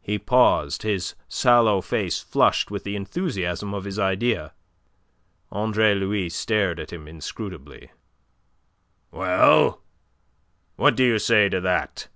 He 0.00 0.18
paused, 0.18 0.82
his 0.82 1.14
sallow 1.28 1.80
face 1.82 2.18
flushed 2.20 2.72
with 2.72 2.82
the 2.82 2.96
enthusiasm 2.96 3.74
of 3.74 3.84
his 3.84 3.96
idea. 3.96 4.54
Andre 5.52 5.94
Louis 5.94 6.30
stared 6.30 6.80
at 6.80 6.92
him 6.92 7.06
inscrutably. 7.06 7.92
"Well, 9.12 9.80
what 10.74 10.96
do 10.96 11.04
you 11.04 11.20
say 11.20 11.48
to 11.48 11.60
that?" 11.60 12.08